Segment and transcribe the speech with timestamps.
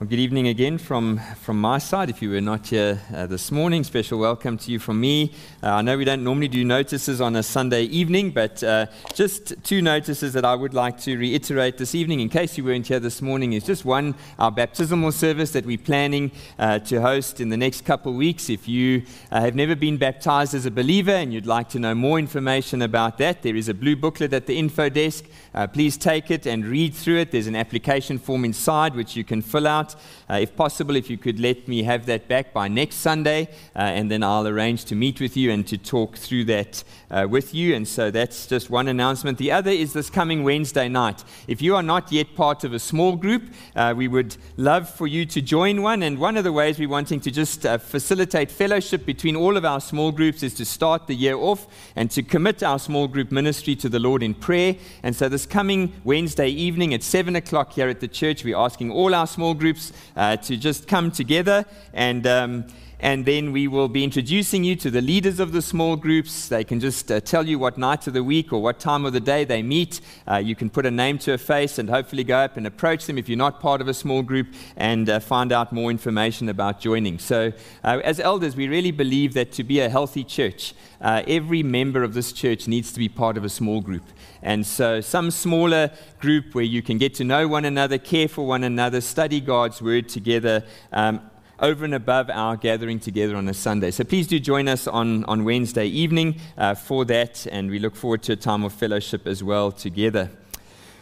[0.00, 2.10] Well, good evening again from, from my side.
[2.10, 5.32] If you were not here uh, this morning, special welcome to you from me.
[5.62, 9.54] Uh, I know we don't normally do notices on a Sunday evening, but uh, just
[9.62, 12.98] two notices that I would like to reiterate this evening, in case you weren't here
[12.98, 17.50] this morning, is just one, our baptismal service that we're planning uh, to host in
[17.50, 18.50] the next couple of weeks.
[18.50, 21.94] If you uh, have never been baptized as a believer and you'd like to know
[21.94, 25.24] more information about that, there is a blue booklet at the info desk.
[25.54, 27.30] Uh, please take it and read through it.
[27.30, 29.83] There's an application form inside which you can fill out.
[30.30, 33.80] Uh, if possible, if you could let me have that back by next Sunday, uh,
[33.80, 37.54] and then I'll arrange to meet with you and to talk through that uh, with
[37.54, 37.74] you.
[37.74, 39.38] And so that's just one announcement.
[39.38, 41.24] The other is this coming Wednesday night.
[41.46, 43.42] If you are not yet part of a small group,
[43.76, 46.02] uh, we would love for you to join one.
[46.02, 49.64] And one of the ways we're wanting to just uh, facilitate fellowship between all of
[49.64, 53.32] our small groups is to start the year off and to commit our small group
[53.32, 54.76] ministry to the Lord in prayer.
[55.02, 58.90] And so this coming Wednesday evening at 7 o'clock here at the church, we're asking
[58.90, 62.26] all our small groups groups uh, to just come together and.
[62.26, 62.64] Um,
[63.04, 66.48] and then we will be introducing you to the leaders of the small groups.
[66.48, 69.12] They can just uh, tell you what night of the week or what time of
[69.12, 70.00] the day they meet.
[70.26, 73.04] Uh, you can put a name to a face and hopefully go up and approach
[73.04, 74.46] them if you're not part of a small group
[74.78, 77.18] and uh, find out more information about joining.
[77.18, 77.52] So,
[77.84, 82.04] uh, as elders, we really believe that to be a healthy church, uh, every member
[82.04, 84.04] of this church needs to be part of a small group.
[84.40, 88.46] And so, some smaller group where you can get to know one another, care for
[88.46, 90.64] one another, study God's word together.
[90.90, 91.20] Um,
[91.60, 93.90] over and above our gathering together on a Sunday.
[93.90, 97.94] So please do join us on, on Wednesday evening uh, for that, and we look
[97.94, 100.30] forward to a time of fellowship as well together.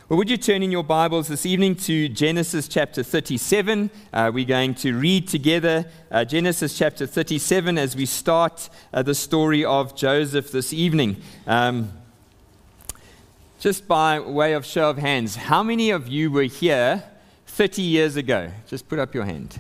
[0.09, 3.91] Well, would you turn in your Bibles this evening to Genesis chapter 37?
[4.13, 9.15] Uh, we're going to read together uh, Genesis chapter 37 as we start uh, the
[9.15, 11.17] story of Joseph this evening.
[11.47, 11.93] Um,
[13.59, 17.05] just by way of show of hands, how many of you were here
[17.47, 18.51] 30 years ago?
[18.67, 19.59] Just put up your hand.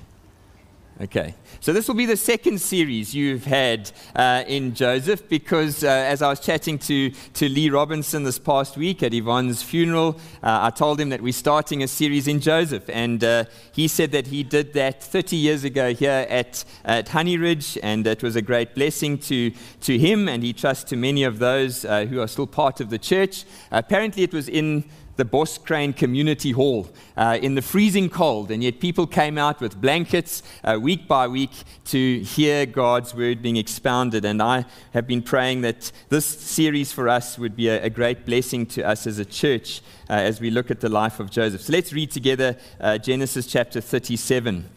[1.00, 1.34] Okay.
[1.60, 6.20] So, this will be the second series you've had uh, in Joseph because uh, as
[6.20, 10.70] I was chatting to, to Lee Robinson this past week at Yvonne's funeral, uh, I
[10.70, 12.88] told him that we're starting a series in Joseph.
[12.90, 17.38] And uh, he said that he did that 30 years ago here at, at Honey
[17.38, 19.50] Ridge, and it was a great blessing to,
[19.80, 22.90] to him, and he trusts to many of those uh, who are still part of
[22.90, 23.44] the church.
[23.70, 24.84] apparently, it was in
[25.16, 29.80] the Boskrane Community Hall uh, in the freezing cold, and yet people came out with
[29.80, 31.50] blankets uh, week by week
[31.86, 34.24] to hear God's word being expounded.
[34.24, 38.24] And I have been praying that this series for us would be a, a great
[38.24, 41.62] blessing to us as a church uh, as we look at the life of Joseph.
[41.62, 44.68] So let's read together uh, Genesis chapter 37.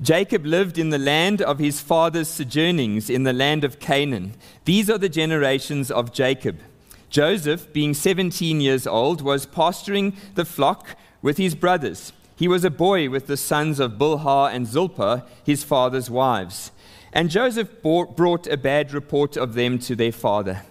[0.00, 4.34] Jacob lived in the land of his father's sojournings in the land of Canaan.
[4.64, 6.58] These are the generations of Jacob.
[7.12, 12.14] Joseph, being 17 years old, was pasturing the flock with his brothers.
[12.36, 16.72] He was a boy with the sons of Bilhah and Zilpah, his father's wives.
[17.12, 20.62] And Joseph brought a bad report of them to their father.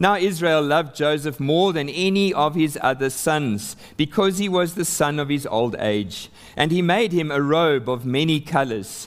[0.00, 4.84] Now Israel loved Joseph more than any of his other sons, because he was the
[4.84, 6.28] son of his old age.
[6.56, 9.06] And he made him a robe of many colors.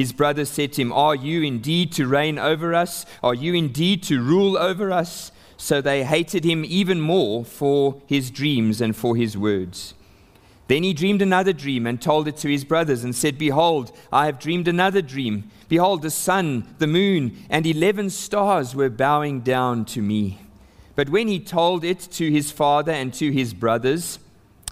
[0.00, 3.04] His brothers said to him, Are you indeed to reign over us?
[3.22, 5.30] Are you indeed to rule over us?
[5.58, 9.92] So they hated him even more for his dreams and for his words.
[10.68, 14.24] Then he dreamed another dream and told it to his brothers and said, Behold, I
[14.24, 15.50] have dreamed another dream.
[15.68, 20.38] Behold, the sun, the moon, and eleven stars were bowing down to me.
[20.94, 24.18] But when he told it to his father and to his brothers,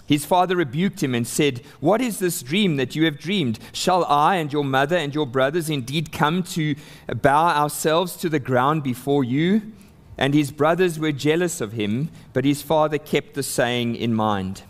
[0.09, 3.59] his father rebuked him and said, What is this dream that you have dreamed?
[3.73, 6.73] Shall I and your mother and your brothers indeed come to
[7.21, 9.71] bow ourselves to the ground before you?
[10.17, 14.63] And his brothers were jealous of him, but his father kept the saying in mind.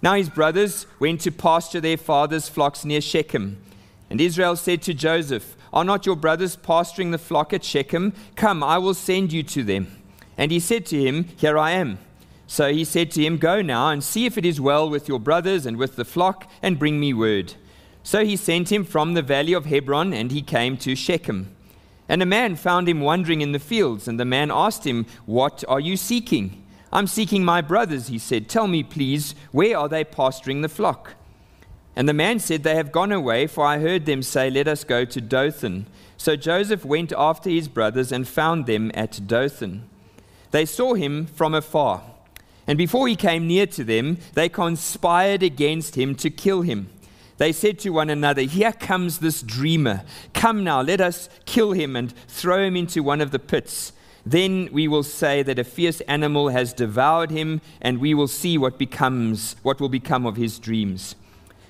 [0.00, 3.62] Now his brothers went to pasture their father's flocks near Shechem.
[4.08, 8.14] And Israel said to Joseph, Are not your brothers pasturing the flock at Shechem?
[8.36, 10.02] Come, I will send you to them.
[10.38, 11.98] And he said to him, Here I am.
[12.46, 15.20] So he said to him, Go now and see if it is well with your
[15.20, 17.54] brothers and with the flock, and bring me word.
[18.02, 21.54] So he sent him from the valley of Hebron, and he came to Shechem.
[22.08, 25.64] And a man found him wandering in the fields, and the man asked him, What
[25.68, 26.62] are you seeking?
[26.92, 28.48] I'm seeking my brothers, he said.
[28.48, 31.14] Tell me, please, where are they pasturing the flock?
[31.96, 34.84] And the man said, They have gone away, for I heard them say, Let us
[34.84, 35.86] go to Dothan.
[36.16, 39.88] So Joseph went after his brothers and found them at Dothan.
[40.50, 42.02] They saw him from afar,
[42.72, 46.88] and before he came near to them, they conspired against him to kill him.
[47.36, 50.04] They said to one another, Here comes this dreamer.
[50.32, 53.92] Come now, let us kill him and throw him into one of the pits.
[54.24, 58.56] Then we will say that a fierce animal has devoured him, and we will see
[58.56, 61.14] what becomes what will become of his dreams.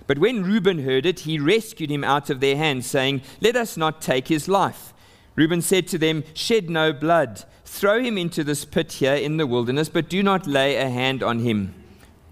[0.06, 3.76] But when Reuben heard it, he rescued him out of their hands, saying, Let us
[3.76, 4.94] not take his life.
[5.34, 7.44] Reuben said to them, Shed no blood.
[7.64, 11.23] Throw him into this pit here in the wilderness, but do not lay a hand
[11.23, 11.75] on him,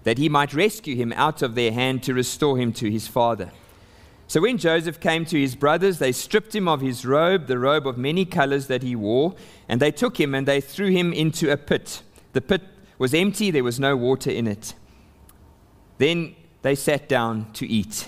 [0.03, 3.51] that he might rescue him out of their hand to restore him to his father.
[4.27, 7.85] So when Joseph came to his brothers, they stripped him of his robe, the robe
[7.85, 9.35] of many colors that he wore,
[9.67, 12.01] and they took him and they threw him into a pit.
[12.33, 12.61] The pit
[12.97, 14.73] was empty, there was no water in it.
[15.97, 18.07] Then they sat down to eat.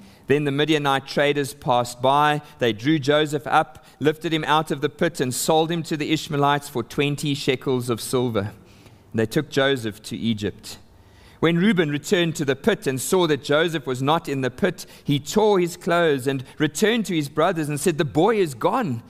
[0.27, 2.41] Then the Midianite traders passed by.
[2.59, 6.11] They drew Joseph up, lifted him out of the pit, and sold him to the
[6.13, 8.53] Ishmaelites for 20 shekels of silver.
[9.13, 10.77] They took Joseph to Egypt.
[11.41, 14.85] When Reuben returned to the pit and saw that Joseph was not in the pit,
[15.03, 19.01] he tore his clothes and returned to his brothers and said, The boy is gone,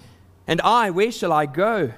[0.47, 1.91] and I, where shall I go?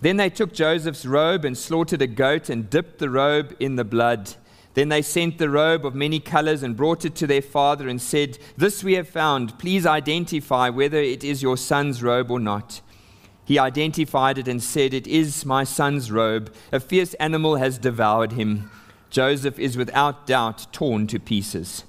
[0.00, 3.84] Then they took Joseph's robe and slaughtered a goat and dipped the robe in the
[3.84, 4.34] blood.
[4.74, 8.00] Then they sent the robe of many colors and brought it to their father and
[8.00, 9.58] said, This we have found.
[9.58, 12.80] Please identify whether it is your son's robe or not.
[13.44, 16.54] He identified it and said, It is my son's robe.
[16.70, 18.70] A fierce animal has devoured him.
[19.10, 21.84] Joseph is without doubt torn to pieces.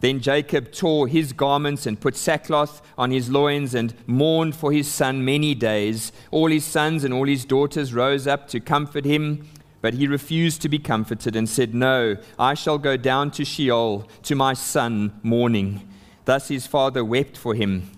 [0.00, 4.88] Then Jacob tore his garments and put sackcloth on his loins and mourned for his
[4.88, 6.10] son many days.
[6.30, 9.48] All his sons and all his daughters rose up to comfort him.
[9.82, 14.06] But he refused to be comforted and said, No, I shall go down to Sheol
[14.24, 15.88] to my son mourning.
[16.26, 17.90] Thus his father wept for him.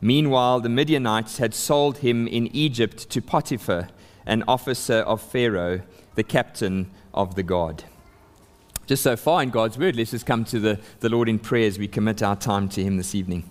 [0.00, 3.88] Meanwhile, the Midianites had sold him in Egypt to Potiphar,
[4.26, 5.82] an officer of Pharaoh,
[6.14, 7.84] the captain of the guard.
[8.86, 11.66] Just so far in God's word, let's just come to the, the Lord in prayer
[11.66, 13.48] as we commit our time to him this evening.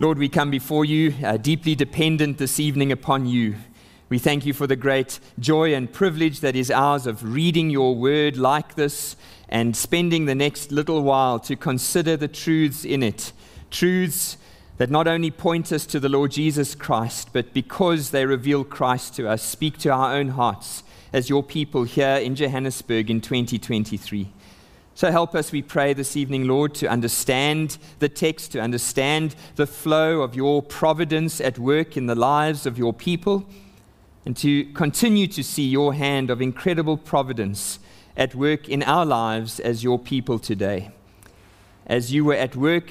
[0.00, 3.56] Lord, we come before you, uh, deeply dependent this evening upon you.
[4.10, 7.94] We thank you for the great joy and privilege that is ours of reading your
[7.94, 9.16] word like this
[9.50, 13.32] and spending the next little while to consider the truths in it.
[13.70, 14.38] Truths
[14.78, 19.14] that not only point us to the Lord Jesus Christ, but because they reveal Christ
[19.16, 24.32] to us, speak to our own hearts as your people here in Johannesburg in 2023.
[24.94, 29.66] So help us, we pray this evening, Lord, to understand the text, to understand the
[29.66, 33.46] flow of your providence at work in the lives of your people
[34.24, 37.78] and to continue to see your hand of incredible providence
[38.16, 40.90] at work in our lives as your people today.
[41.86, 42.90] As you were at work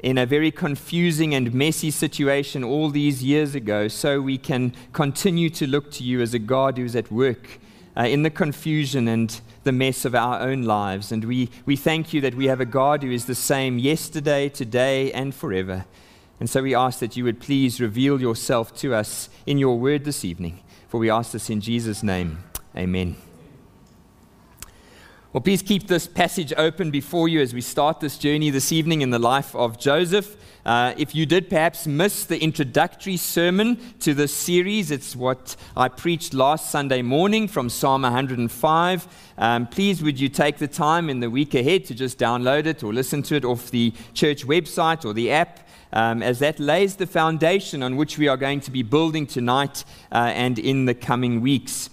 [0.00, 5.50] in a very confusing and messy situation all these years ago, so we can continue
[5.50, 7.58] to look to you as a God who is at work
[7.96, 11.10] uh, in the confusion and the mess of our own lives.
[11.10, 14.48] And we, we thank you that we have a God who is the same yesterday,
[14.48, 15.84] today, and forever.
[16.38, 20.04] And so we ask that you would please reveal yourself to us in your word
[20.04, 20.60] this evening.
[20.88, 22.38] For we ask this in Jesus' name.
[22.76, 23.27] Amen.
[25.30, 29.02] Well, please keep this passage open before you as we start this journey this evening
[29.02, 30.38] in the life of Joseph.
[30.64, 35.88] Uh, if you did perhaps miss the introductory sermon to this series, it's what I
[35.88, 39.32] preached last Sunday morning from Psalm 105.
[39.36, 42.82] Um, please, would you take the time in the week ahead to just download it
[42.82, 45.60] or listen to it off the church website or the app?
[45.92, 49.84] um, as that lays the foundation on which we are going to be building tonight
[50.12, 51.88] uh, and in the coming weeks.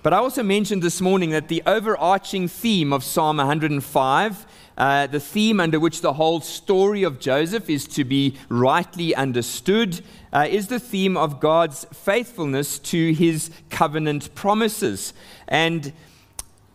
[0.00, 5.18] But I also mentioned this morning that the overarching theme of Psalm 105, uh, the
[5.18, 10.00] theme under which the whole story of Joseph is to be rightly understood,
[10.32, 15.14] uh, is the theme of God's faithfulness to his covenant promises.
[15.48, 15.92] And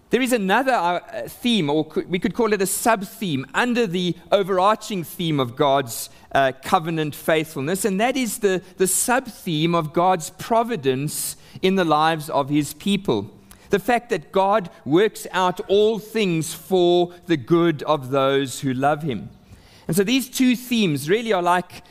[0.10, 1.00] there is another uh,
[1.30, 6.10] theme, or we could call it a sub theme, under the overarching theme of God's
[6.34, 11.86] uh, covenant faithfulness, and that is the, the sub theme of God's providence in the
[11.86, 13.32] lives of his people.
[13.70, 19.04] The fact that God works out all things for the good of those who love
[19.04, 19.30] him.
[19.88, 21.84] And so these two themes really are like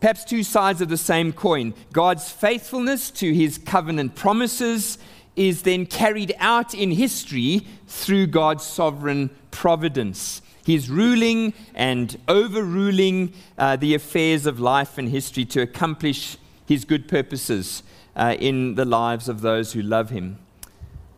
[0.00, 1.74] perhaps two sides of the same coin.
[1.92, 4.98] God's faithfulness to his covenant promises
[5.36, 10.42] is then carried out in history through God's sovereign providence.
[10.64, 17.08] He's ruling and overruling uh, the affairs of life and history to accomplish his good
[17.08, 17.82] purposes
[18.18, 20.38] uh, in the lives of those who love him.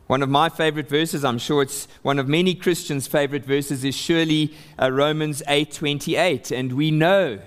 [0.07, 3.95] One of my favorite verses, I'm sure it's one of many Christians' favorite verses, is
[3.95, 7.40] surely uh, Romans 8:28, and we know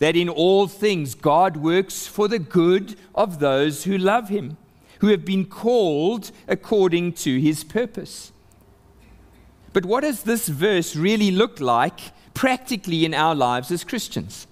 [0.00, 4.56] that in all things God works for the good of those who love him,
[4.98, 8.32] who have been called according to his purpose.
[9.72, 12.00] But what does this verse really look like
[12.34, 14.46] practically in our lives as Christians?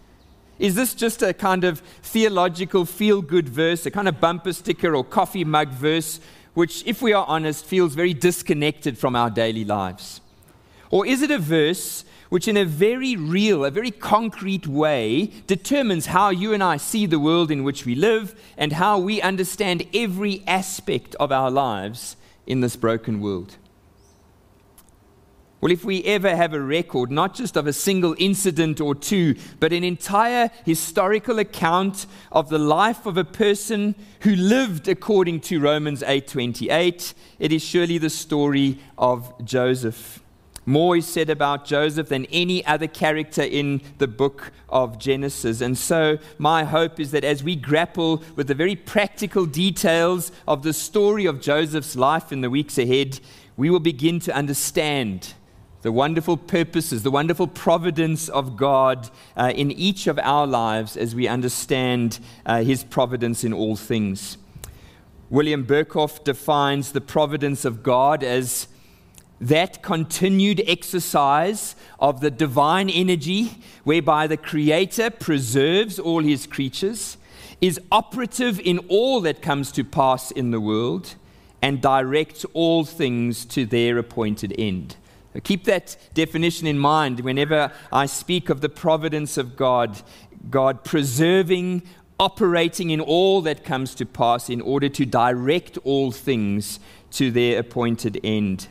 [0.62, 4.94] Is this just a kind of theological feel good verse, a kind of bumper sticker
[4.94, 6.20] or coffee mug verse
[6.54, 10.20] which, if we are honest, feels very disconnected from our daily lives?
[10.88, 16.06] Or is it a verse which, in a very real, a very concrete way, determines
[16.06, 19.88] how you and I see the world in which we live and how we understand
[19.92, 22.14] every aspect of our lives
[22.46, 23.56] in this broken world?
[25.62, 29.36] Well, if we ever have a record, not just of a single incident or two,
[29.60, 35.60] but an entire historical account of the life of a person who lived according to
[35.60, 40.20] Romans 8:28, it is surely the story of Joseph.
[40.66, 45.60] More is said about Joseph than any other character in the book of Genesis.
[45.60, 50.64] And so, my hope is that as we grapple with the very practical details of
[50.64, 53.20] the story of Joseph's life in the weeks ahead,
[53.56, 55.34] we will begin to understand
[55.82, 61.14] the wonderful purposes, the wonderful providence of God uh, in each of our lives as
[61.14, 64.38] we understand uh, His providence in all things.
[65.28, 68.68] William Berkhof defines the providence of God as
[69.40, 73.50] that continued exercise of the divine energy
[73.82, 77.16] whereby the Creator preserves all His creatures,
[77.60, 81.16] is operative in all that comes to pass in the world,
[81.60, 84.96] and directs all things to their appointed end.
[85.40, 90.02] Keep that definition in mind whenever I speak of the providence of God,
[90.50, 91.82] God preserving,
[92.20, 96.78] operating in all that comes to pass in order to direct all things
[97.12, 98.68] to their appointed end.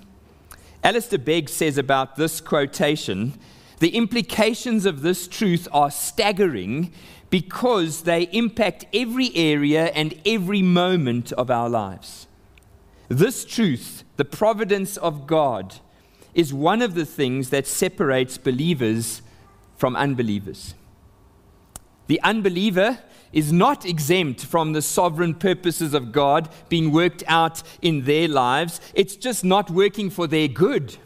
[0.83, 3.33] Alistair Begg says about this quotation
[3.79, 6.93] the implications of this truth are staggering
[7.31, 12.27] because they impact every area and every moment of our lives.
[13.07, 15.79] This truth, the providence of God,
[16.33, 19.21] is one of the things that separates believers
[19.77, 20.73] from unbelievers.
[22.07, 22.99] The unbeliever
[23.31, 28.81] is not exempt from the sovereign purposes of God being worked out in their lives.
[28.93, 30.97] It's just not working for their good.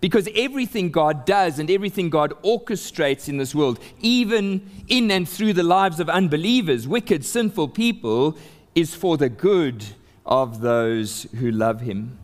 [0.00, 5.54] Because everything God does and everything God orchestrates in this world, even in and through
[5.54, 8.36] the lives of unbelievers, wicked, sinful people,
[8.74, 9.84] is for the good
[10.26, 12.18] of those who love Him.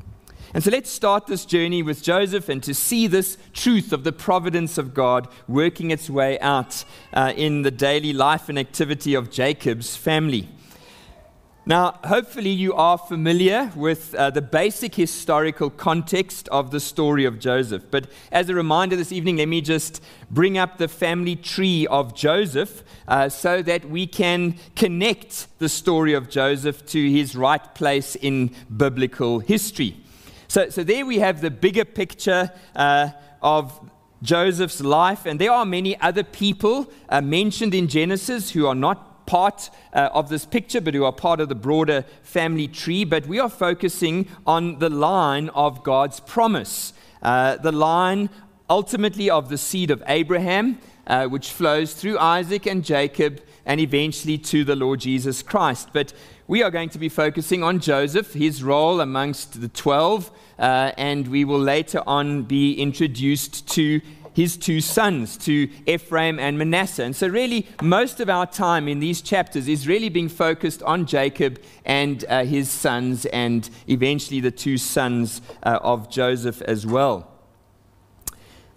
[0.55, 4.13] And so let's start this journey with Joseph and to see this truth of the
[4.13, 9.31] providence of God working its way out uh, in the daily life and activity of
[9.31, 10.49] Jacob's family.
[11.65, 17.39] Now, hopefully, you are familiar with uh, the basic historical context of the story of
[17.39, 17.85] Joseph.
[17.89, 22.17] But as a reminder this evening, let me just bring up the family tree of
[22.17, 28.17] Joseph uh, so that we can connect the story of Joseph to his right place
[28.17, 30.02] in biblical history.
[30.53, 33.09] So, so there we have the bigger picture uh,
[33.41, 33.91] of
[34.21, 39.25] Joseph's life, and there are many other people uh, mentioned in Genesis who are not
[39.25, 43.03] part uh, of this picture, but who are part of the broader family tree.
[43.03, 46.93] But we are focusing on the line of God's promise,
[47.23, 48.29] uh, the line
[48.69, 54.39] ultimately of the seed of Abraham, uh, which flows through Isaac and Jacob and eventually
[54.39, 55.89] to the Lord Jesus Christ.
[55.93, 56.13] But
[56.49, 61.29] we are going to be focusing on Joseph, his role amongst the 12, uh, and
[61.29, 64.01] we will later on be introduced to
[64.35, 67.05] his two sons, to Ephraim and Manasseh.
[67.05, 71.07] And so, really, most of our time in these chapters is really being focused on
[71.07, 77.29] Jacob and uh, his sons, and eventually the two sons uh, of Joseph as well.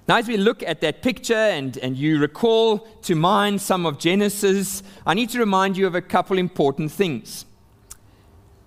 [0.08, 3.98] Now, as we look at that picture and, and you recall to mind some of
[3.98, 7.46] Genesis, I need to remind you of a couple important things.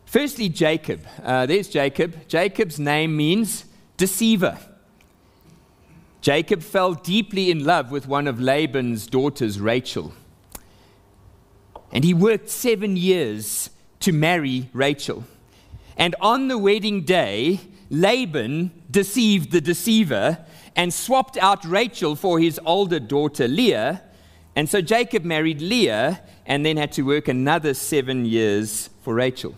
[0.09, 1.07] Firstly, Jacob.
[1.23, 2.27] Uh, there's Jacob.
[2.29, 3.67] Jacob's name means
[3.99, 4.59] deceiver.
[6.23, 10.15] Jacob fell deeply in love with one of Laban's daughters, Rachel.
[11.93, 13.69] And he worked seven years
[14.01, 15.25] to marry Rachel.
[15.99, 17.61] And on the wedding day,
[17.91, 20.39] Laban deceived the deceiver
[20.75, 24.01] and swapped out Rachel for his older daughter Leah.
[24.57, 29.55] And so Jacob married Leah and then had to work another seven years for Rachel.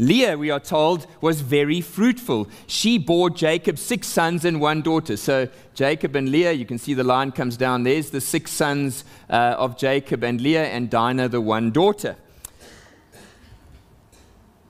[0.00, 2.48] Leah, we are told, was very fruitful.
[2.68, 5.16] She bore Jacob six sons and one daughter.
[5.16, 7.82] So, Jacob and Leah, you can see the line comes down.
[7.82, 12.16] There's the six sons uh, of Jacob and Leah, and Dinah, the one daughter.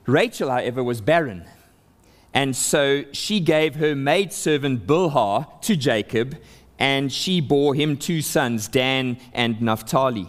[0.06, 1.44] Rachel, however, was barren.
[2.32, 6.38] And so she gave her maidservant Bilhah to Jacob,
[6.78, 10.28] and she bore him two sons, Dan and Naphtali.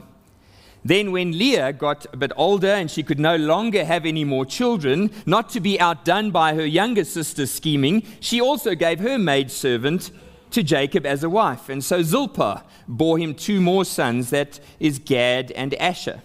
[0.84, 4.46] Then, when Leah got a bit older and she could no longer have any more
[4.46, 10.12] children, not to be outdone by her younger sister's scheming, she also gave her maidservant
[10.52, 11.70] to Jacob as a wife.
[11.70, 16.22] And so Zilpah bore him two more sons, that is Gad and Asher.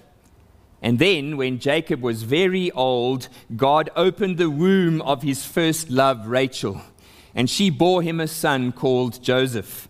[0.81, 6.27] And then, when Jacob was very old, God opened the womb of his first love,
[6.27, 6.81] Rachel,
[7.35, 9.89] and she bore him a son called Joseph.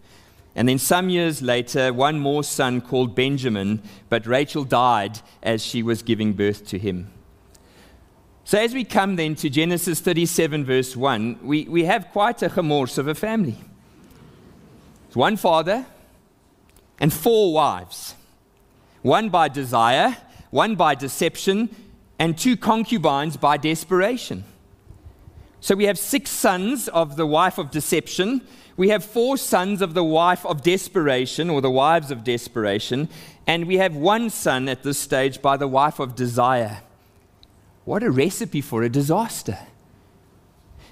[0.56, 5.82] And then some years later, one more son called Benjamin, but Rachel died as she
[5.82, 7.10] was giving birth to him.
[8.44, 12.50] So, as we come then to Genesis 37, verse 1, we, we have quite a
[12.50, 13.56] chamors of a family.
[15.06, 15.86] It's one father
[17.00, 18.14] and four wives,
[19.00, 20.18] one by desire,
[20.50, 21.74] one by deception,
[22.18, 24.44] and two concubines by desperation.
[25.60, 29.94] So, we have six sons of the wife of deception we have four sons of
[29.94, 33.08] the wife of desperation, or the wives of desperation,
[33.46, 36.80] and we have one son at this stage by the wife of desire.
[37.84, 39.58] What a recipe for a disaster.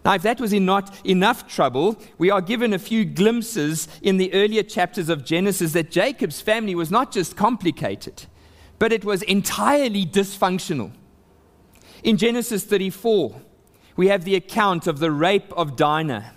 [0.04, 4.32] Now, if that was not enough trouble, we are given a few glimpses in the
[4.34, 8.26] earlier chapters of Genesis that Jacob's family was not just complicated,
[8.78, 10.90] but it was entirely dysfunctional.
[12.02, 13.40] In Genesis 34,
[13.96, 16.32] we have the account of the rape of Dinah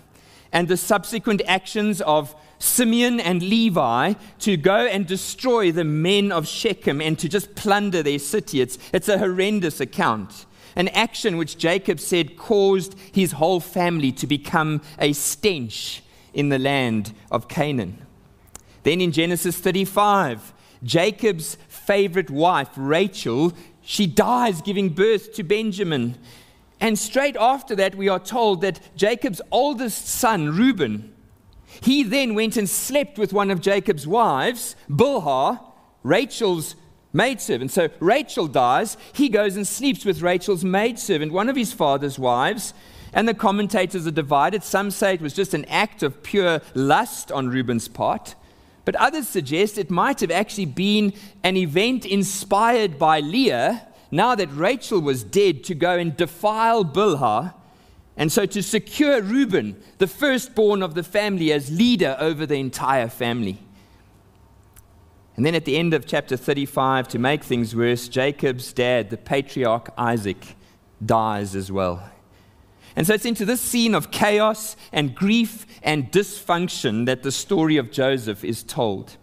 [0.52, 6.46] and the subsequent actions of Simeon and Levi to go and destroy the men of
[6.46, 8.60] Shechem and to just plunder their city.
[8.60, 10.46] It's, it's a horrendous account.
[10.74, 16.02] An action which Jacob said caused his whole family to become a stench
[16.34, 18.06] in the land of Canaan.
[18.82, 26.16] Then in Genesis 35, Jacob's favorite wife, Rachel, she dies giving birth to Benjamin.
[26.80, 31.14] And straight after that, we are told that Jacob's oldest son, Reuben,
[31.80, 35.60] he then went and slept with one of Jacob's wives, Bilhah,
[36.02, 36.76] Rachel's
[37.12, 37.70] maidservant.
[37.70, 38.96] So Rachel dies.
[39.12, 42.74] He goes and sleeps with Rachel's maidservant, one of his father's wives.
[43.12, 44.62] And the commentators are divided.
[44.62, 48.34] Some say it was just an act of pure lust on Reuben's part.
[48.84, 51.12] But others suggest it might have actually been
[51.42, 57.54] an event inspired by Leah now that Rachel was dead, to go and defile Bilhah,
[58.16, 63.08] and so to secure Reuben, the firstborn of the family, as leader over the entire
[63.08, 63.58] family.
[65.36, 69.18] And then at the end of chapter 35, to make things worse, Jacob's dad, the
[69.18, 70.56] patriarch Isaac,
[71.04, 72.10] dies as well.
[72.96, 77.76] And so it's into this scene of chaos and grief and dysfunction that the story
[77.76, 79.18] of Joseph is told.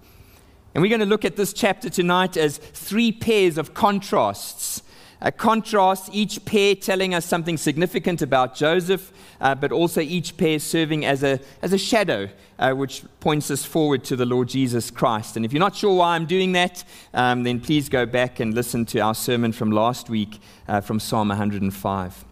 [0.73, 4.81] And we're going to look at this chapter tonight as three pairs of contrasts.
[5.21, 10.57] A contrast, each pair telling us something significant about Joseph, uh, but also each pair
[10.57, 14.89] serving as a, as a shadow, uh, which points us forward to the Lord Jesus
[14.89, 15.37] Christ.
[15.37, 16.83] And if you're not sure why I'm doing that,
[17.13, 20.99] um, then please go back and listen to our sermon from last week uh, from
[20.99, 22.25] Psalm 105.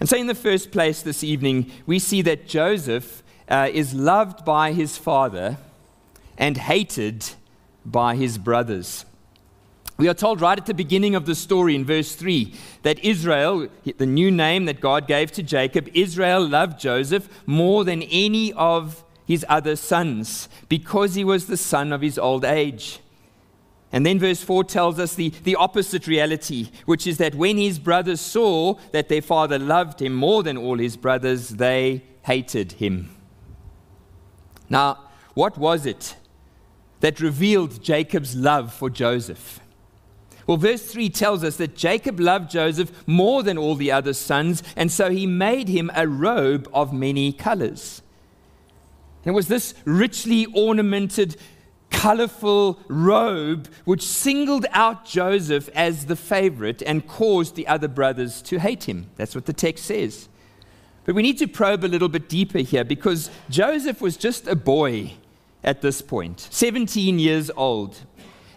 [0.00, 4.44] And so, in the first place this evening, we see that Joseph uh, is loved
[4.44, 5.56] by his father
[6.36, 7.24] and hated
[7.86, 9.04] by his brothers.
[9.98, 13.68] We are told right at the beginning of the story in verse 3 that Israel,
[13.96, 19.02] the new name that God gave to Jacob, Israel loved Joseph more than any of
[19.24, 23.00] his other sons because he was the son of his old age.
[23.90, 27.78] And then verse 4 tells us the, the opposite reality, which is that when his
[27.78, 33.10] brothers saw that their father loved him more than all his brothers, they hated him.
[34.68, 36.16] Now, what was it
[37.00, 39.60] that revealed Jacob's love for Joseph.
[40.46, 44.62] Well, verse 3 tells us that Jacob loved Joseph more than all the other sons,
[44.76, 48.00] and so he made him a robe of many colors.
[49.24, 51.36] It was this richly ornamented,
[51.90, 58.60] colorful robe which singled out Joseph as the favorite and caused the other brothers to
[58.60, 59.10] hate him.
[59.16, 60.28] That's what the text says.
[61.04, 64.54] But we need to probe a little bit deeper here because Joseph was just a
[64.54, 65.14] boy
[65.64, 68.00] at this point, 17 years old.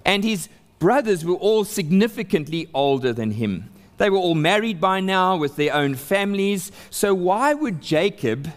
[0.06, 3.70] And his brothers were all significantly older than him.
[3.98, 6.72] They were all married by now with their own families.
[6.90, 8.50] So, why would Jacob,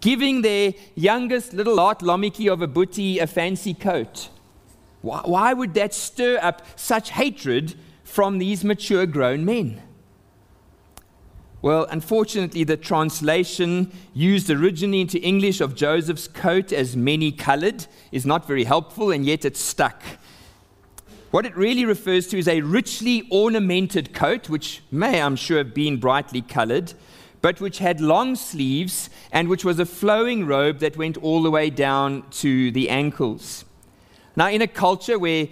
[0.00, 4.30] giving their youngest little lot, Lomiki of a booty, a fancy coat,
[5.02, 9.82] Why, why would that stir up such hatred from these mature grown men?
[11.60, 18.24] Well, unfortunately, the translation used originally into English of Joseph's coat as many colored is
[18.24, 20.00] not very helpful, and yet it's stuck.
[21.32, 25.74] What it really refers to is a richly ornamented coat, which may, I'm sure, have
[25.74, 26.94] been brightly colored,
[27.42, 31.50] but which had long sleeves and which was a flowing robe that went all the
[31.50, 33.64] way down to the ankles.
[34.36, 35.48] Now, in a culture where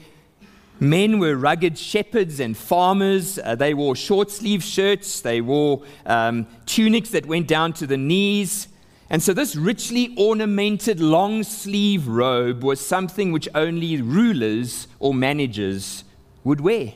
[0.79, 3.39] Men were rugged shepherds and farmers.
[3.39, 5.21] Uh, they wore short sleeve shirts.
[5.21, 8.69] They wore um, tunics that went down to the knees.
[9.09, 16.05] And so, this richly ornamented long sleeve robe was something which only rulers or managers
[16.45, 16.95] would wear.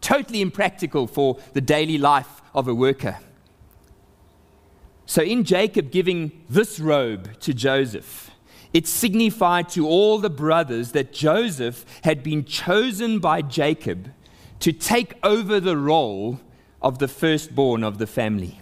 [0.00, 3.18] Totally impractical for the daily life of a worker.
[5.06, 8.30] So, in Jacob giving this robe to Joseph,
[8.74, 14.10] it signified to all the brothers that Joseph had been chosen by Jacob
[14.58, 16.40] to take over the role
[16.82, 18.60] of the firstborn of the family.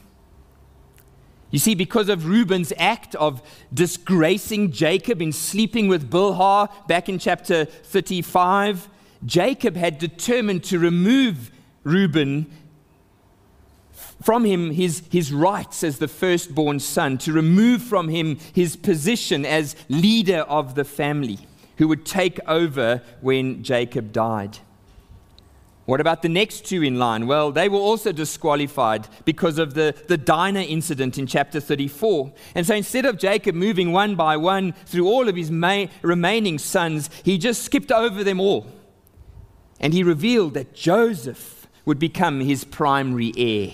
[1.51, 7.19] You see, because of Reuben's act of disgracing Jacob in sleeping with Bilhah back in
[7.19, 8.89] chapter 35,
[9.25, 11.51] Jacob had determined to remove
[11.85, 12.51] Reuben
[14.23, 19.45] from him his, his rights as the firstborn son, to remove from him his position
[19.45, 21.39] as leader of the family,
[21.79, 24.59] who would take over when Jacob died.
[25.85, 27.27] What about the next two in line?
[27.27, 32.33] Well, they were also disqualified because of the, the Dinah incident in chapter 34.
[32.55, 37.11] And so instead of Jacob moving one by one through all of his remaining sons,
[37.25, 38.67] he just skipped over them all.
[39.81, 43.73] And he revealed that Joseph would become his primary heir.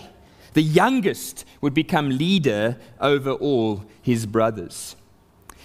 [0.55, 4.97] The youngest would become leader over all his brothers.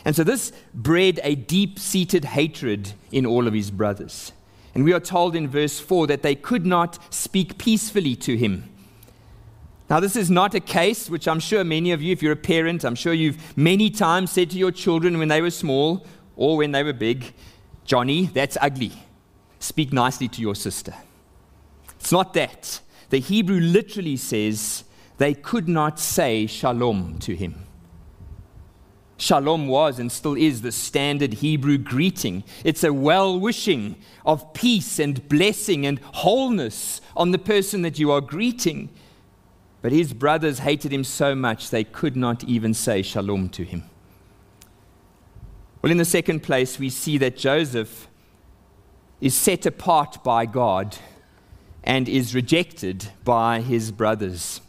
[0.05, 4.33] And so this bred a deep seated hatred in all of his brothers.
[4.75, 8.69] And we are told in verse 4 that they could not speak peacefully to him.
[9.89, 12.37] Now, this is not a case which I'm sure many of you, if you're a
[12.37, 16.57] parent, I'm sure you've many times said to your children when they were small or
[16.57, 17.33] when they were big,
[17.85, 18.93] Johnny, that's ugly.
[19.59, 20.95] Speak nicely to your sister.
[21.99, 22.79] It's not that.
[23.13, 24.85] The Hebrew literally says
[25.19, 27.67] they could not say shalom to him.
[29.17, 32.43] Shalom was and still is the standard Hebrew greeting.
[32.63, 38.09] It's a well wishing of peace and blessing and wholeness on the person that you
[38.09, 38.89] are greeting.
[39.83, 43.83] But his brothers hated him so much they could not even say shalom to him.
[45.83, 48.07] Well, in the second place, we see that Joseph
[49.21, 50.97] is set apart by God
[51.83, 54.61] and is rejected by his brothers.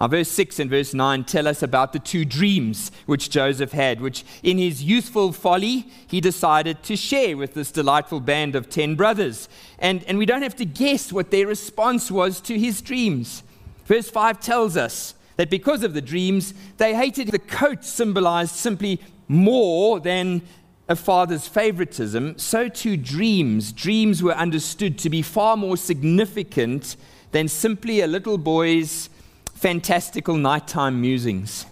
[0.00, 4.00] Now, verse 6 and verse 9 tell us about the two dreams which Joseph had,
[4.00, 8.94] which in his youthful folly he decided to share with this delightful band of 10
[8.94, 9.48] brothers.
[9.78, 13.42] And, and we don't have to guess what their response was to his dreams.
[13.86, 19.00] Verse 5 tells us that because of the dreams, they hated the coat symbolized simply
[19.26, 20.42] more than
[20.88, 23.72] a father's favoritism, so too dreams.
[23.72, 26.96] Dreams were understood to be far more significant
[27.32, 29.10] than simply a little boy's
[29.54, 31.66] fantastical nighttime musings.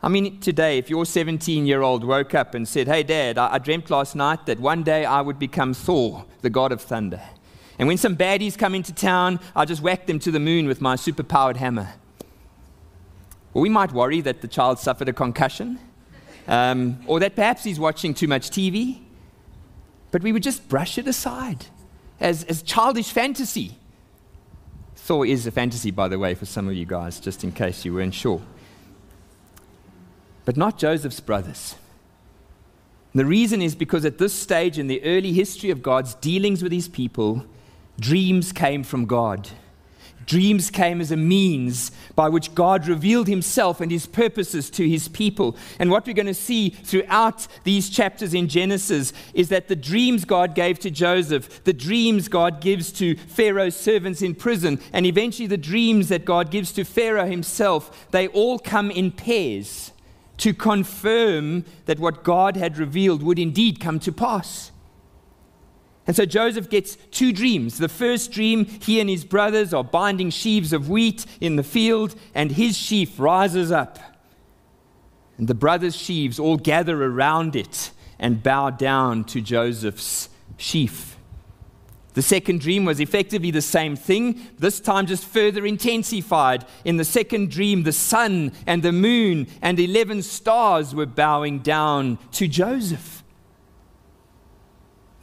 [0.00, 3.54] I mean, today, if your 17 year old woke up and said, Hey, Dad, I-,
[3.54, 7.22] I dreamt last night that one day I would become Thor, the god of thunder.
[7.78, 10.80] And when some baddies come into town, I just whack them to the moon with
[10.80, 11.94] my superpowered hammer.
[13.52, 15.80] Well, we might worry that the child suffered a concussion
[16.46, 19.00] um, or that perhaps he's watching too much TV.
[20.10, 21.66] But we would just brush it aside
[22.20, 23.76] as, as childish fantasy.
[24.96, 27.84] Thor is a fantasy, by the way, for some of you guys, just in case
[27.84, 28.40] you weren't sure.
[30.44, 31.74] But not Joseph's brothers.
[33.14, 36.72] The reason is because at this stage in the early history of God's dealings with
[36.72, 37.44] his people,
[38.00, 39.50] dreams came from God.
[40.26, 45.08] Dreams came as a means by which God revealed himself and his purposes to his
[45.08, 45.56] people.
[45.78, 50.24] And what we're going to see throughout these chapters in Genesis is that the dreams
[50.24, 55.46] God gave to Joseph, the dreams God gives to Pharaoh's servants in prison, and eventually
[55.46, 59.92] the dreams that God gives to Pharaoh himself, they all come in pairs
[60.38, 64.72] to confirm that what God had revealed would indeed come to pass.
[66.06, 67.78] And so Joseph gets two dreams.
[67.78, 72.14] The first dream, he and his brothers are binding sheaves of wheat in the field,
[72.34, 73.98] and his sheaf rises up.
[75.38, 81.16] And the brothers' sheaves all gather around it and bow down to Joseph's sheaf.
[82.12, 86.64] The second dream was effectively the same thing, this time just further intensified.
[86.84, 92.18] In the second dream, the sun and the moon and 11 stars were bowing down
[92.32, 93.23] to Joseph.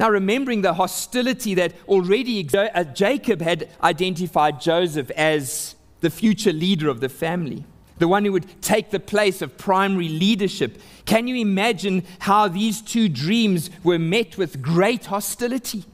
[0.01, 6.89] Now, remembering the hostility that already uh, Jacob had identified Joseph as the future leader
[6.89, 7.65] of the family,
[7.99, 12.81] the one who would take the place of primary leadership, can you imagine how these
[12.81, 15.85] two dreams were met with great hostility?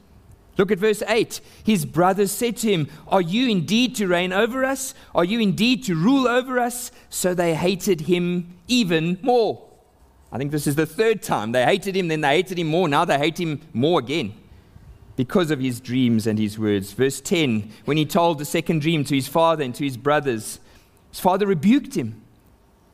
[0.56, 1.42] Look at verse 8.
[1.62, 4.94] His brothers said to him, Are you indeed to reign over us?
[5.14, 6.90] Are you indeed to rule over us?
[7.10, 9.67] So they hated him even more.
[10.30, 11.52] I think this is the third time.
[11.52, 12.88] They hated him, then they hated him more.
[12.88, 14.34] Now they hate him more again
[15.16, 16.92] because of his dreams and his words.
[16.92, 20.60] Verse 10 When he told the second dream to his father and to his brothers,
[21.10, 22.22] his father rebuked him.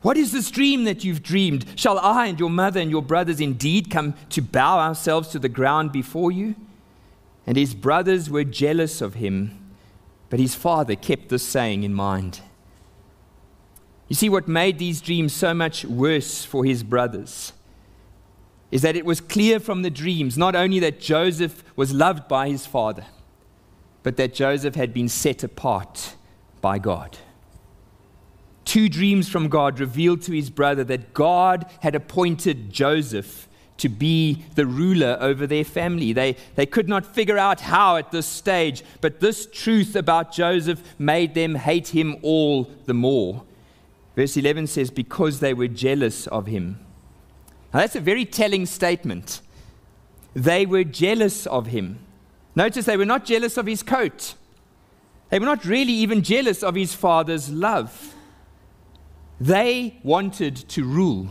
[0.01, 1.65] What is this dream that you've dreamed?
[1.75, 5.49] Shall I and your mother and your brothers indeed come to bow ourselves to the
[5.49, 6.55] ground before you?
[7.47, 9.57] And his brothers were jealous of him,
[10.29, 12.41] but his father kept this saying in mind.
[14.07, 17.53] You see, what made these dreams so much worse for his brothers
[18.71, 22.49] is that it was clear from the dreams not only that Joseph was loved by
[22.49, 23.05] his father,
[24.03, 26.15] but that Joseph had been set apart
[26.61, 27.17] by God.
[28.63, 34.43] Two dreams from God revealed to his brother that God had appointed Joseph to be
[34.55, 36.13] the ruler over their family.
[36.13, 40.81] They, they could not figure out how at this stage, but this truth about Joseph
[40.97, 43.43] made them hate him all the more.
[44.15, 46.79] Verse 11 says, Because they were jealous of him.
[47.73, 49.41] Now that's a very telling statement.
[50.33, 51.99] They were jealous of him.
[52.55, 54.35] Notice they were not jealous of his coat,
[55.29, 58.13] they were not really even jealous of his father's love.
[59.39, 61.29] They wanted to rule.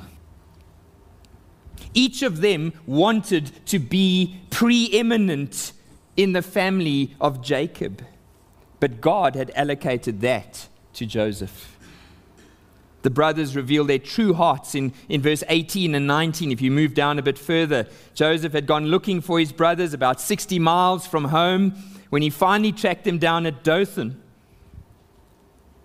[1.94, 5.72] Each of them wanted to be preeminent
[6.16, 8.04] in the family of Jacob.
[8.80, 11.73] But God had allocated that to Joseph.
[13.04, 16.50] The brothers reveal their true hearts in, in verse 18 and 19.
[16.50, 20.22] If you move down a bit further, Joseph had gone looking for his brothers about
[20.22, 21.72] 60 miles from home
[22.08, 24.22] when he finally tracked them down at Dothan.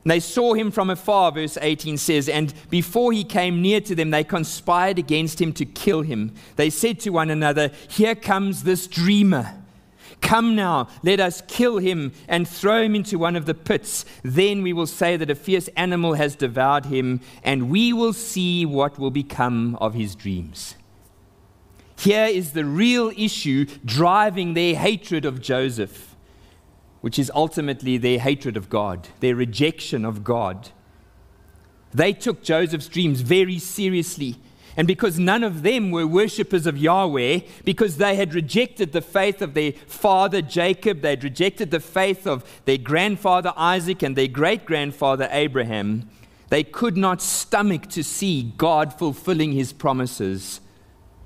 [0.05, 3.95] And they saw him from afar, verse 18 says, and before he came near to
[3.95, 6.33] them, they conspired against him to kill him.
[6.55, 9.58] They said to one another, Here comes this dreamer.
[10.21, 14.05] Come now, let us kill him and throw him into one of the pits.
[14.23, 18.65] Then we will say that a fierce animal has devoured him, and we will see
[18.65, 20.75] what will become of his dreams.
[21.97, 26.09] Here is the real issue driving their hatred of Joseph
[27.01, 30.69] which is ultimately their hatred of God, their rejection of God.
[31.93, 34.35] They took Joseph's dreams very seriously.
[34.79, 39.41] And because none of them were worshippers of Yahweh, because they had rejected the faith
[39.41, 44.29] of their father Jacob, they had rejected the faith of their grandfather Isaac and their
[44.29, 46.09] great grandfather Abraham,
[46.47, 50.61] they could not stomach to see God fulfilling his promises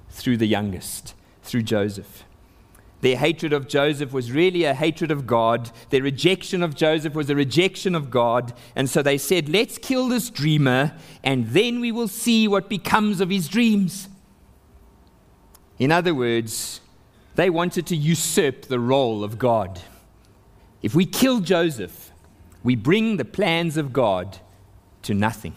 [0.09, 1.13] through the youngest,
[1.43, 2.22] through Joseph.
[3.03, 5.69] Their hatred of Joseph was really a hatred of God.
[5.89, 8.53] Their rejection of Joseph was a rejection of God.
[8.77, 13.19] And so they said, Let's kill this dreamer, and then we will see what becomes
[13.19, 14.07] of his dreams.
[15.77, 16.79] In other words,
[17.35, 19.81] they wanted to usurp the role of God.
[20.81, 22.13] If we kill Joseph,
[22.63, 24.37] we bring the plans of God
[25.01, 25.55] to nothing.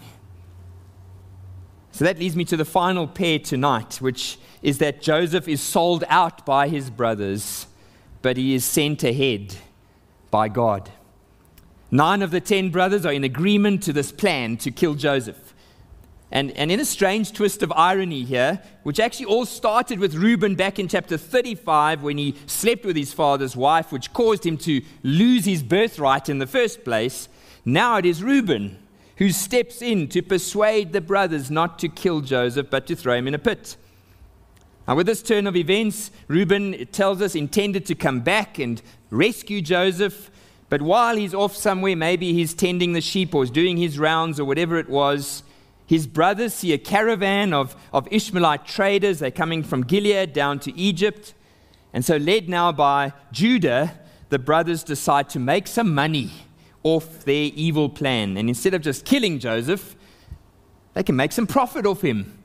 [1.93, 6.05] So that leads me to the final pair tonight, which is that Joseph is sold
[6.09, 7.67] out by his brothers,
[8.23, 9.57] but he is sent ahead
[10.31, 10.91] by God.
[11.91, 15.55] Nine of the ten brothers are in agreement to this plan to kill Joseph.
[16.33, 20.57] And, and in a strange twist of irony here, which actually all started with Reuben
[20.57, 24.83] back in chapter 35 when he slept with his father's wife, which caused him to
[25.05, 27.29] lose his birthright in the first place,
[27.65, 28.79] now it is Reuben
[29.19, 33.29] who steps in to persuade the brothers not to kill Joseph but to throw him
[33.29, 33.77] in a pit.
[34.87, 39.61] Now, with this turn of events, Reuben, tells us, intended to come back and rescue
[39.61, 40.31] Joseph.
[40.69, 44.39] But while he's off somewhere, maybe he's tending the sheep or is doing his rounds
[44.39, 45.43] or whatever it was,
[45.87, 49.21] his brothers see a caravan of, of Ishmaelite traders.
[49.21, 51.35] They're coming from Gilead down to Egypt.
[51.93, 56.31] And so, led now by Judah, the brothers decide to make some money
[56.83, 58.37] off their evil plan.
[58.37, 59.97] And instead of just killing Joseph,
[60.95, 62.36] they can make some profit off him.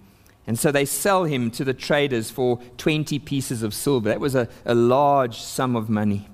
[0.51, 4.09] And so they sell him to the traders for 20 pieces of silver.
[4.09, 6.27] That was a, a large sum of money.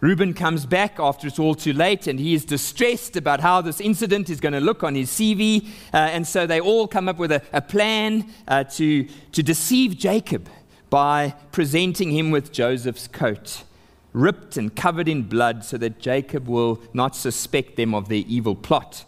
[0.00, 3.80] Reuben comes back after it's all too late and he is distressed about how this
[3.80, 5.68] incident is going to look on his CV.
[5.94, 9.96] Uh, and so they all come up with a, a plan uh, to, to deceive
[9.96, 10.46] Jacob
[10.90, 13.64] by presenting him with Joseph's coat,
[14.12, 18.54] ripped and covered in blood, so that Jacob will not suspect them of their evil
[18.54, 19.06] plot.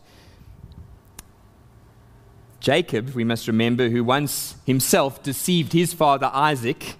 [2.60, 6.96] Jacob, we must remember, who once himself deceived his father Isaac,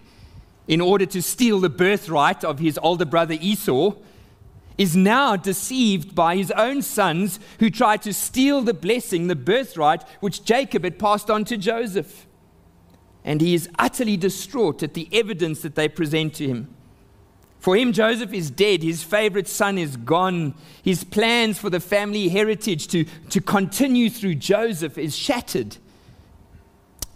[0.67, 3.95] in order to steal the birthright of his older brother Esau,
[4.79, 10.03] is now deceived by his own sons who try to steal the blessing, the birthright,
[10.21, 12.27] which Jacob had passed on to Joseph.
[13.23, 16.75] And he is utterly distraught at the evidence that they present to him.
[17.61, 18.83] For him, Joseph is dead.
[18.83, 20.55] His favorite son is gone.
[20.83, 25.77] His plans for the family heritage to, to continue through Joseph is shattered.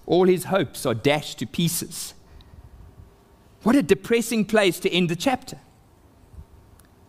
[0.07, 2.13] All his hopes are dashed to pieces.
[3.63, 5.59] What a depressing place to end the chapter.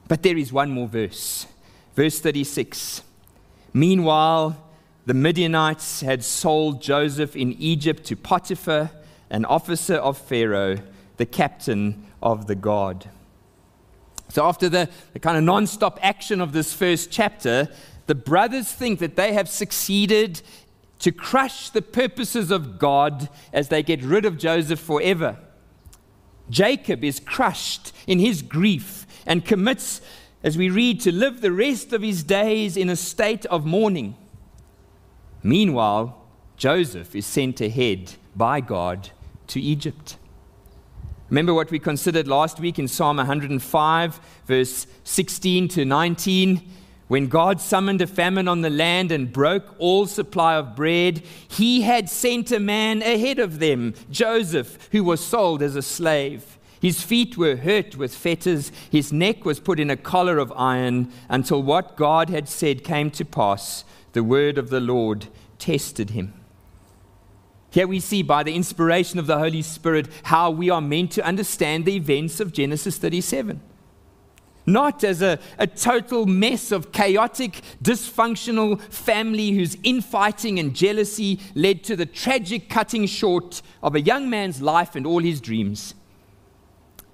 [0.08, 1.46] But there is one more verse.
[1.94, 3.02] Verse 36.
[3.74, 4.56] Meanwhile,
[5.06, 8.92] the Midianites had sold Joseph in Egypt to Potiphar,
[9.30, 10.78] an officer of Pharaoh,
[11.18, 13.10] the captain of the guard.
[14.30, 17.70] So, after the, the kind of non stop action of this first chapter,
[18.08, 20.42] the brothers think that they have succeeded
[21.00, 25.38] to crush the purposes of God as they get rid of Joseph forever.
[26.50, 30.02] Jacob is crushed in his grief and commits,
[30.44, 34.16] as we read, to live the rest of his days in a state of mourning.
[35.42, 36.22] Meanwhile,
[36.58, 39.10] Joseph is sent ahead by God
[39.48, 40.18] to Egypt.
[41.30, 46.62] Remember what we considered last week in Psalm 105, verse 16 to 19?
[47.08, 51.82] When God summoned a famine on the land and broke all supply of bread, he
[51.82, 56.60] had sent a man ahead of them, Joseph, who was sold as a slave.
[56.80, 61.12] His feet were hurt with fetters, his neck was put in a collar of iron,
[61.28, 63.84] until what God had said came to pass.
[64.14, 65.26] The word of the Lord
[65.58, 66.34] tested him.
[67.76, 71.26] Here we see, by the inspiration of the Holy Spirit, how we are meant to
[71.26, 73.60] understand the events of Genesis 37
[74.66, 81.84] not as a, a total mess of chaotic, dysfunctional family whose infighting and jealousy led
[81.84, 85.94] to the tragic cutting short of a young man's life and all his dreams.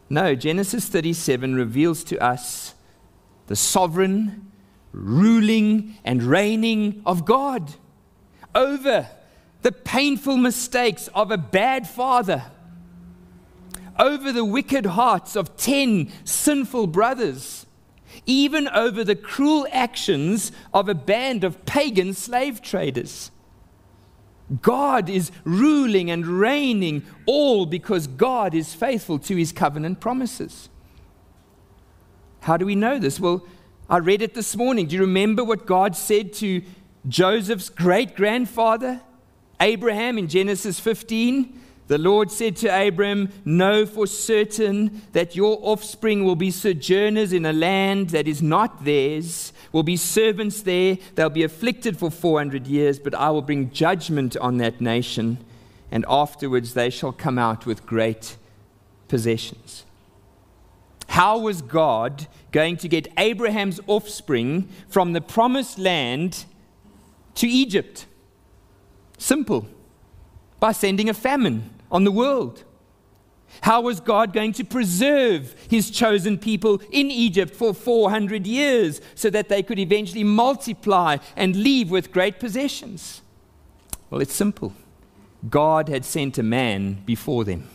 [0.09, 2.73] No, Genesis 37 reveals to us
[3.47, 4.49] the sovereign,
[4.93, 7.73] ruling, and reigning of God
[8.55, 9.09] over
[9.61, 12.45] the painful mistakes of a bad father
[13.99, 17.65] over the wicked hearts of 10 sinful brothers,
[18.25, 23.31] even over the cruel actions of a band of pagan slave traders.
[24.61, 30.67] God is ruling and reigning, all because God is faithful to his covenant promises.
[32.41, 33.19] How do we know this?
[33.19, 33.45] Well,
[33.89, 34.87] I read it this morning.
[34.87, 36.63] Do you remember what God said to
[37.07, 39.01] Joseph's great grandfather,
[39.61, 41.59] Abraham, in Genesis 15?
[41.87, 47.45] The Lord said to Abram, Know for certain that your offspring will be sojourners in
[47.45, 50.97] a land that is not theirs, will be servants there.
[51.15, 55.37] They'll be afflicted for 400 years, but I will bring judgment on that nation,
[55.91, 58.37] and afterwards they shall come out with great
[59.07, 59.83] possessions.
[61.09, 66.45] How was God going to get Abraham's offspring from the promised land
[67.35, 68.05] to Egypt?
[69.21, 69.67] Simple
[70.59, 72.63] by sending a famine on the world.
[73.61, 79.29] How was God going to preserve his chosen people in Egypt for 400 years so
[79.29, 83.21] that they could eventually multiply and leave with great possessions?
[84.09, 84.73] Well, it's simple.
[85.47, 87.69] God had sent a man before them,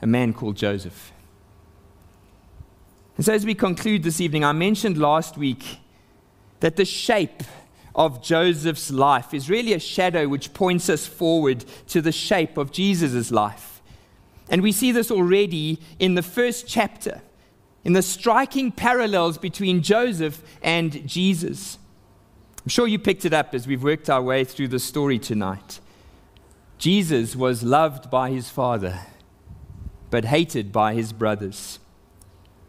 [0.00, 1.12] a man called Joseph.
[3.16, 5.78] And so, as we conclude this evening, I mentioned last week
[6.58, 7.44] that the shape
[7.94, 12.72] of Joseph's life is really a shadow which points us forward to the shape of
[12.72, 13.82] Jesus' life.
[14.48, 17.22] And we see this already in the first chapter,
[17.84, 21.78] in the striking parallels between Joseph and Jesus.
[22.62, 25.80] I'm sure you picked it up as we've worked our way through the story tonight.
[26.78, 29.00] Jesus was loved by his father,
[30.10, 31.78] but hated by his brothers.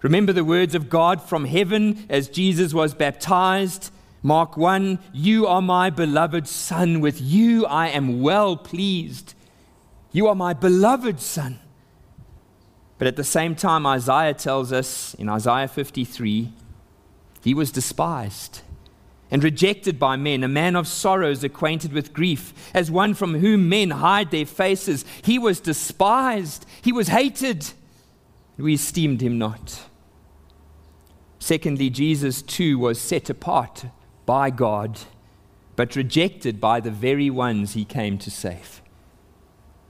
[0.01, 3.89] Remember the words of God from heaven as Jesus was baptized
[4.25, 9.33] Mark 1 You are my beloved Son, with you I am well pleased.
[10.13, 11.59] You are my beloved Son.
[12.97, 16.53] But at the same time, Isaiah tells us in Isaiah 53
[17.41, 18.61] he was despised
[19.29, 23.67] and rejected by men, a man of sorrows, acquainted with grief, as one from whom
[23.67, 25.03] men hide their faces.
[25.23, 27.71] He was despised, he was hated,
[28.57, 29.81] we esteemed him not.
[31.39, 33.85] Secondly, Jesus too was set apart
[34.25, 34.99] by God,
[35.75, 38.81] but rejected by the very ones he came to save.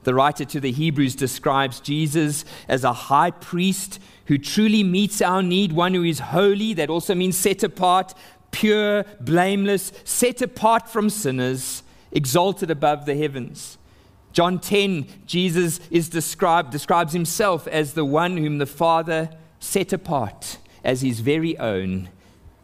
[0.04, 5.42] The writer to the Hebrews describes Jesus as a high priest who truly meets our
[5.42, 8.14] need, one who is holy, that also means set apart,
[8.50, 11.82] pure, blameless, set apart from sinners,
[12.12, 13.78] exalted above the heavens.
[14.32, 20.58] John 10, Jesus is described, describes himself as the one whom the Father set apart
[20.82, 22.10] as his very own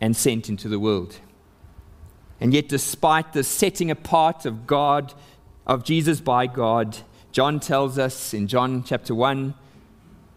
[0.00, 1.18] and sent into the world.
[2.40, 5.12] And yet, despite the setting apart of God,
[5.66, 6.96] of Jesus by God,
[7.32, 9.54] John tells us in John chapter 1,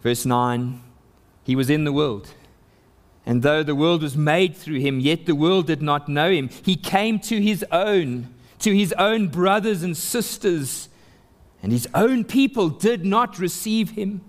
[0.02, 0.82] verse 9,
[1.46, 2.30] he was in the world.
[3.26, 6.50] And though the world was made through him, yet the world did not know him.
[6.64, 10.90] He came to his own, to his own brothers and sisters,
[11.62, 14.22] and his own people did not receive him.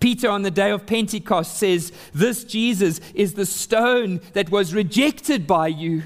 [0.00, 5.46] Peter, on the day of Pentecost, says, This Jesus is the stone that was rejected
[5.46, 6.02] by you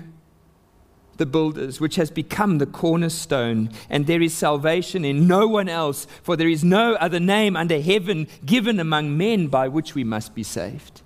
[1.17, 6.07] the builders, which has become the cornerstone, and there is salvation in no one else,
[6.23, 10.35] for there is no other name under heaven given among men by which we must
[10.35, 11.03] be saved.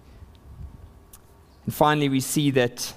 [1.64, 2.94] And finally, we see that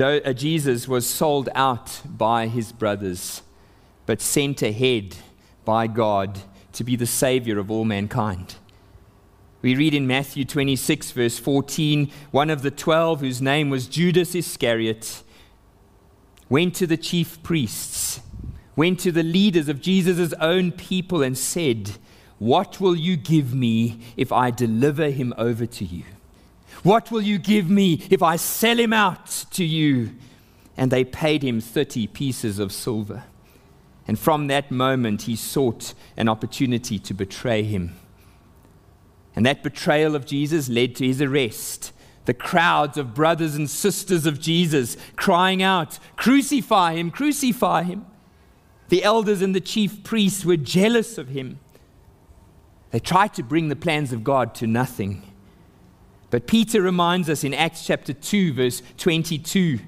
[0.00, 3.42] uh, Jesus was sold out by his brothers,
[4.06, 5.16] but sent ahead
[5.64, 6.40] by God
[6.72, 8.56] to be the Savior of all mankind.
[9.60, 14.34] We read in Matthew 26, verse 14, one of the twelve, whose name was Judas
[14.34, 15.22] Iscariot
[16.52, 18.20] went to the chief priests,
[18.76, 21.92] went to the leaders of Jesus' own people, and said,
[22.38, 26.02] What will you give me if I deliver him over to you?
[26.82, 30.10] What will you give me if I sell him out to you?
[30.76, 33.24] And they paid him 30 pieces of silver.
[34.06, 37.96] And from that moment, he sought an opportunity to betray him.
[39.34, 41.92] And that betrayal of Jesus led to his arrest
[42.24, 48.06] the crowds of brothers and sisters of Jesus crying out, Crucify him, crucify him.
[48.88, 51.58] The elders and the chief priests were jealous of him.
[52.90, 55.22] They tried to bring the plans of God to nothing.
[56.30, 59.80] But Peter reminds us in Acts chapter 2, verse 22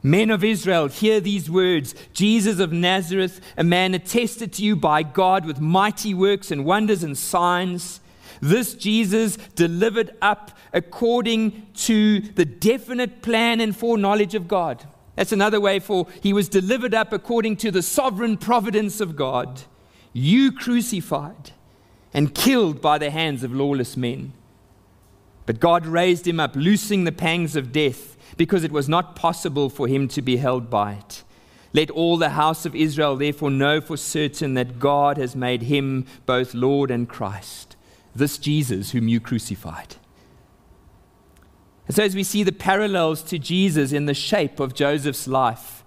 [0.00, 5.02] Men of Israel, hear these words Jesus of Nazareth, a man attested to you by
[5.02, 8.00] God with mighty works and wonders and signs
[8.40, 14.86] this Jesus delivered up according to the definite plan and foreknowledge of God.
[15.16, 19.62] That's another way for he was delivered up according to the sovereign providence of God.
[20.12, 21.52] You crucified
[22.14, 24.32] and killed by the hands of lawless men.
[25.44, 29.68] But God raised him up, loosing the pangs of death, because it was not possible
[29.70, 31.24] for him to be held by it.
[31.72, 36.06] Let all the house of Israel therefore know for certain that God has made him
[36.26, 37.67] both Lord and Christ
[38.14, 39.96] this Jesus whom you crucified.
[41.86, 45.84] And so, as we see the parallels to Jesus in the shape of Joseph's life,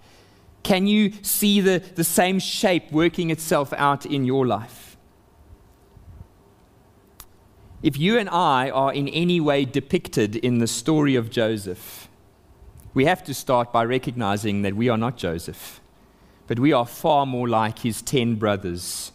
[0.63, 4.97] can you see the, the same shape working itself out in your life?
[7.83, 12.07] If you and I are in any way depicted in the story of Joseph,
[12.93, 15.81] we have to start by recognizing that we are not Joseph,
[16.47, 19.11] but we are far more like his ten brothers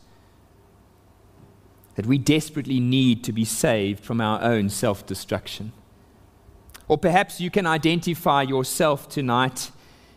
[1.97, 5.73] that we desperately need to be saved from our own self destruction.
[6.89, 9.73] Or perhaps you can identify yourself tonight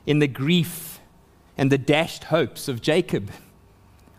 [0.06, 1.00] in the grief
[1.58, 3.32] and the dashed hopes of Jacob.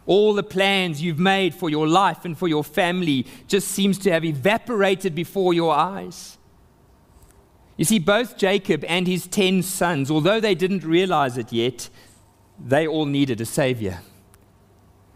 [0.07, 4.11] All the plans you've made for your life and for your family just seems to
[4.11, 6.39] have evaporated before your eyes.
[7.77, 11.89] You see, both Jacob and his ten sons, although they didn't realize it yet,
[12.59, 14.01] they all needed a savior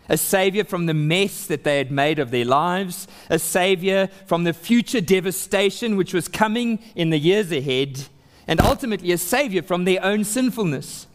[0.09, 4.45] a savior from the mess that they had made of their lives, a savior from
[4.45, 8.05] the future devastation which was coming in the years ahead,
[8.47, 11.07] and ultimately a savior from their own sinfulness.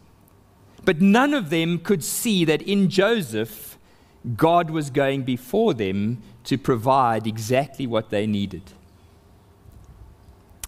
[0.85, 3.77] But none of them could see that in Joseph,
[4.35, 8.63] God was going before them to provide exactly what they needed.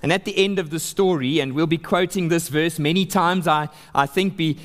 [0.03, 3.47] And at the end of the story, and we'll be quoting this verse many times,
[3.47, 4.57] I, I think, be,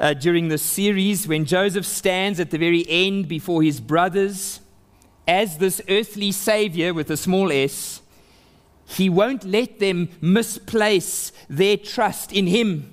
[0.00, 4.60] uh, during the series when Joseph stands at the very end before his brothers
[5.28, 8.00] as this earthly savior with a small s,
[8.86, 12.92] he won't let them misplace their trust in him.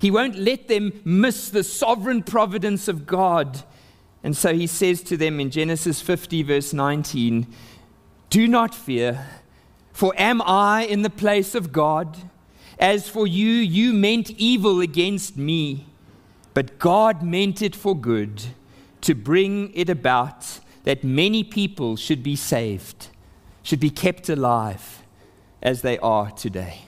[0.00, 3.62] He won't let them miss the sovereign providence of God.
[4.22, 7.46] And so he says to them in Genesis 50, verse 19,
[8.30, 9.26] Do not fear,
[9.92, 12.18] for am I in the place of God?
[12.78, 15.87] As for you, you meant evil against me
[16.58, 18.46] but God meant it for good
[19.02, 23.10] to bring it about that many people should be saved,
[23.62, 25.04] should be kept alive
[25.62, 26.80] as they are today.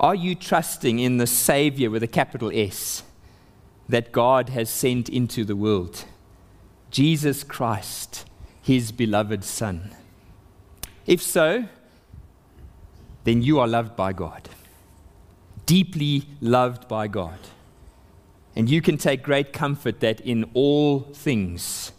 [0.00, 3.04] Are you trusting in the Savior with a capital S
[3.88, 6.06] that God has sent into the world?
[6.90, 8.24] Jesus Christ,
[8.60, 9.94] his beloved Son.
[11.06, 11.68] If so,
[13.22, 14.48] then you are loved by God,
[15.66, 17.38] deeply loved by God.
[18.56, 21.92] And you can take great comfort that in all things,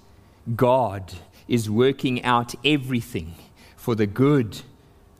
[0.55, 1.13] God
[1.47, 3.35] is working out everything
[3.75, 4.63] for the good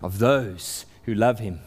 [0.01, 1.59] of those who love Him,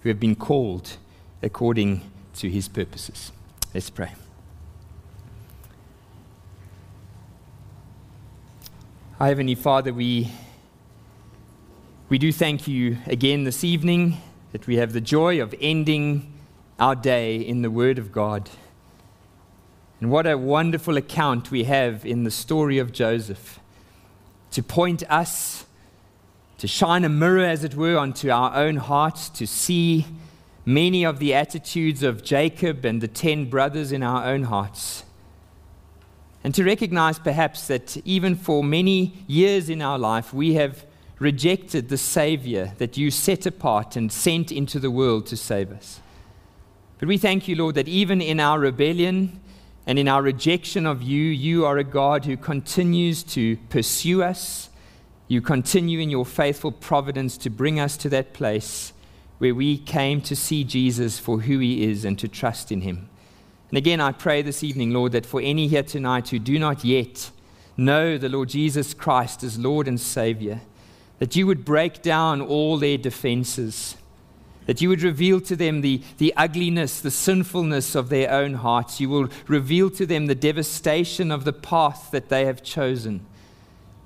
[0.00, 0.96] who have been called
[1.40, 2.02] according
[2.34, 3.30] to His purposes.
[3.72, 4.12] Let's pray.
[9.20, 10.32] Our Heavenly Father, we,
[12.08, 16.34] we do thank you again this evening that we have the joy of ending
[16.80, 18.50] our day in the Word of God.
[20.06, 23.58] And what a wonderful account we have in the story of Joseph
[24.52, 25.64] to point us,
[26.58, 30.06] to shine a mirror, as it were, onto our own hearts, to see
[30.64, 35.02] many of the attitudes of Jacob and the ten brothers in our own hearts.
[36.44, 40.86] And to recognize perhaps that even for many years in our life, we have
[41.18, 46.00] rejected the Savior that you set apart and sent into the world to save us.
[47.00, 49.40] But we thank you, Lord, that even in our rebellion
[49.86, 54.68] and in our rejection of you, you are a God who continues to pursue us.
[55.28, 58.92] You continue in your faithful providence to bring us to that place
[59.38, 63.08] where we came to see Jesus for who he is and to trust in him.
[63.68, 66.84] And again, I pray this evening, Lord, that for any here tonight who do not
[66.84, 67.30] yet
[67.76, 70.62] know the Lord Jesus Christ as Lord and Savior,
[71.18, 73.96] that you would break down all their defenses,
[74.66, 79.00] that you would reveal to them the, the ugliness, the sinfulness of their own hearts.
[79.00, 83.24] You will reveal to them the devastation of the path that they have chosen.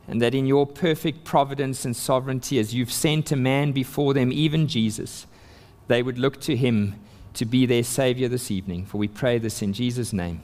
[0.07, 4.33] And that in your perfect providence and sovereignty, as you've sent a man before them,
[4.33, 5.27] even Jesus,
[5.89, 6.97] they would look to him
[7.35, 8.87] to be their Savior this evening.
[8.87, 10.43] For we pray this in Jesus' name.